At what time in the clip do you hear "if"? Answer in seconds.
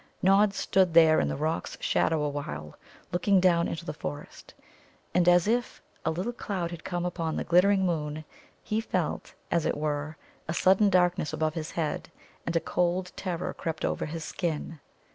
5.47-5.79